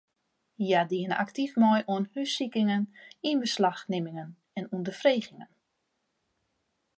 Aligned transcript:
Hja 0.63 0.79
diene 0.91 1.17
aktyf 1.23 1.51
mei 1.63 1.81
oan 1.95 2.07
hússikingen, 2.13 2.83
ynbeslachnimmingen 3.33 4.29
en 4.59 4.71
ûnderfregingen. 4.75 5.49